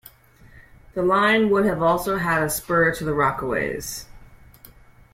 The 0.95 1.03
line 1.03 1.51
would 1.51 1.63
have 1.65 1.83
also 1.83 2.17
had 2.17 2.41
a 2.41 2.49
spur 2.49 2.91
to 2.95 3.05
the 3.05 3.11
Rockaways. 3.11 4.05